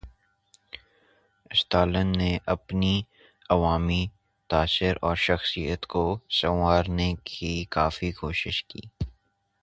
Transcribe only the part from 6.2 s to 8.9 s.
سنوارنے کی کافی کوشش کی۔